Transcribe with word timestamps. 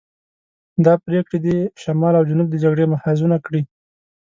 دا 0.85 0.93
پرېکړې 1.05 1.39
دې 1.45 1.57
شمال 1.81 2.13
او 2.17 2.27
جنوب 2.29 2.47
د 2.51 2.55
جګړې 2.63 2.85
محاذونه 2.93 3.37
کړي. 3.45 3.61